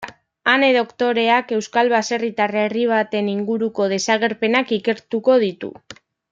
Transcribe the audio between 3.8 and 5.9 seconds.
desagerpenak ikertuko ditu.